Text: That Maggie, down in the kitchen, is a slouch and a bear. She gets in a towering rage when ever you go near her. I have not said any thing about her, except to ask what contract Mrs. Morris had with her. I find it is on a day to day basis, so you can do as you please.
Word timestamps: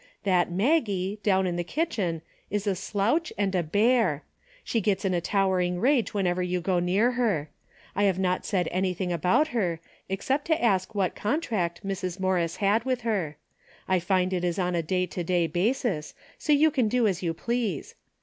That 0.23 0.51
Maggie, 0.51 1.19
down 1.21 1.45
in 1.45 1.57
the 1.57 1.63
kitchen, 1.63 2.23
is 2.49 2.65
a 2.65 2.73
slouch 2.73 3.31
and 3.37 3.53
a 3.53 3.61
bear. 3.61 4.23
She 4.63 4.81
gets 4.81 5.05
in 5.05 5.13
a 5.13 5.21
towering 5.21 5.79
rage 5.79 6.11
when 6.11 6.25
ever 6.25 6.41
you 6.41 6.59
go 6.59 6.79
near 6.79 7.11
her. 7.11 7.49
I 7.95 8.05
have 8.05 8.17
not 8.17 8.43
said 8.43 8.67
any 8.71 8.95
thing 8.95 9.11
about 9.13 9.49
her, 9.49 9.79
except 10.09 10.45
to 10.45 10.59
ask 10.59 10.95
what 10.95 11.13
contract 11.13 11.85
Mrs. 11.85 12.19
Morris 12.19 12.55
had 12.55 12.83
with 12.83 13.01
her. 13.01 13.37
I 13.87 13.99
find 13.99 14.33
it 14.33 14.43
is 14.43 14.57
on 14.57 14.73
a 14.73 14.81
day 14.81 15.05
to 15.05 15.23
day 15.23 15.45
basis, 15.45 16.15
so 16.39 16.51
you 16.51 16.71
can 16.71 16.87
do 16.87 17.05
as 17.07 17.21
you 17.21 17.35
please. 17.35 17.93